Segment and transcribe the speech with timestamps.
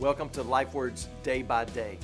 [0.00, 1.98] Welcome to LifeWords Day by Day.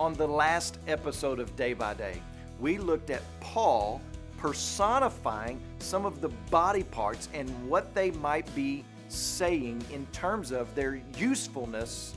[0.00, 2.20] On the last episode of Day by Day,
[2.58, 4.00] we looked at Paul
[4.36, 10.74] personifying some of the body parts and what they might be saying in terms of
[10.74, 12.16] their usefulness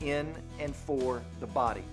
[0.00, 1.84] in and for the body.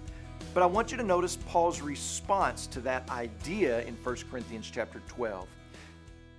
[0.55, 5.00] But I want you to notice Paul's response to that idea in 1 Corinthians chapter
[5.10, 5.48] 12.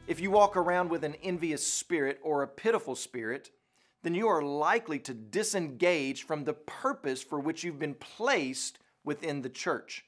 [0.09, 3.51] If you walk around with an envious spirit or a pitiful spirit,
[4.05, 9.43] then you are likely to disengage from the purpose for which you've been placed within
[9.43, 10.04] the church.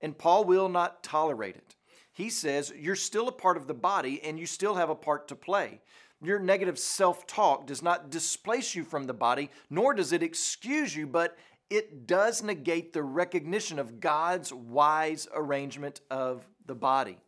[0.00, 1.74] And Paul will not tolerate it.
[2.12, 5.28] He says you're still a part of the body and you still have a part
[5.28, 5.80] to play.
[6.22, 10.94] Your negative self talk does not displace you from the body, nor does it excuse
[10.94, 11.36] you, but
[11.68, 17.18] it does negate the recognition of God's wise arrangement of the body.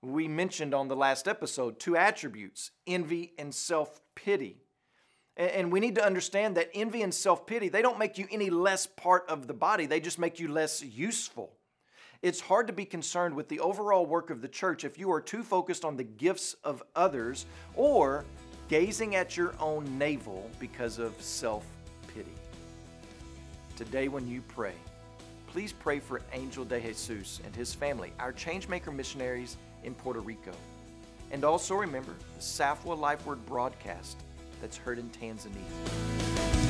[0.00, 4.62] We mentioned on the last episode two attributes envy and self pity.
[5.36, 8.50] And we need to understand that envy and self pity, they don't make you any
[8.50, 11.52] less part of the body, they just make you less useful.
[12.20, 15.20] It's hard to be concerned with the overall work of the church if you are
[15.20, 18.24] too focused on the gifts of others or
[18.68, 21.64] gazing at your own navel because of self
[22.14, 22.34] pity.
[23.76, 24.74] Today, when you pray,
[25.48, 30.52] please pray for Angel De Jesus and his family, our Changemaker missionaries in Puerto Rico.
[31.32, 34.18] And also remember the Safwa Life Word broadcast
[34.62, 36.61] that's heard in Tanzania.